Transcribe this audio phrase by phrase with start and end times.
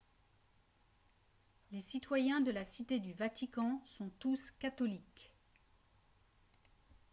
[1.71, 5.35] les citoyens de la cité du vatican sont tous catholiques